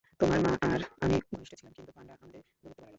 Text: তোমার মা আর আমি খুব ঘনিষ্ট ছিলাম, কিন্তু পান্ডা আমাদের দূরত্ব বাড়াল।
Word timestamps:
তোমার 0.19 0.39
মা 0.45 0.51
আর 0.73 0.81
আমি 1.01 1.15
খুব 1.19 1.31
ঘনিষ্ট 1.35 1.53
ছিলাম, 1.59 1.73
কিন্তু 1.77 1.91
পান্ডা 1.97 2.13
আমাদের 2.17 2.41
দূরত্ব 2.61 2.79
বাড়াল। 2.79 2.89